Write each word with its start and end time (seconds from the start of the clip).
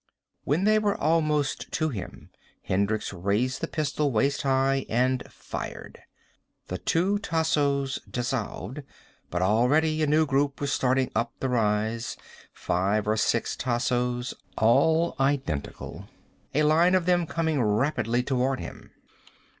When 0.45 0.63
they 0.63 0.79
were 0.79 0.99
almost 0.99 1.71
to 1.73 1.89
him, 1.89 2.31
Hendricks 2.63 3.13
raised 3.13 3.61
the 3.61 3.67
pistol 3.67 4.11
waist 4.11 4.41
high 4.41 4.87
and 4.89 5.21
fired. 5.31 5.99
The 6.69 6.79
two 6.79 7.19
Tassos 7.19 7.99
dissolved. 8.09 8.81
But 9.29 9.43
already 9.43 10.01
a 10.01 10.07
new 10.07 10.25
group 10.25 10.59
was 10.59 10.71
starting 10.71 11.11
up 11.13 11.33
the 11.39 11.49
rise, 11.49 12.17
five 12.51 13.07
or 13.07 13.15
six 13.15 13.55
Tassos, 13.55 14.33
all 14.57 15.15
identical, 15.19 16.07
a 16.55 16.63
line 16.63 16.95
of 16.95 17.05
them 17.05 17.27
coming 17.27 17.61
rapidly 17.61 18.23
toward 18.23 18.59
him. 18.59 18.89